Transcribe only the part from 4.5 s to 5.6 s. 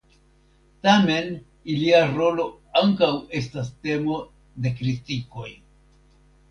de kritikoj.